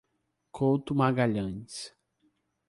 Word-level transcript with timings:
Couto 0.51 0.95
Magalhães 0.95 1.93